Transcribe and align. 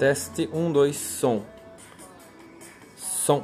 Teste 0.00 0.44
1, 0.44 0.72
2, 0.72 0.92
som. 0.92 1.42
Som. 2.96 3.42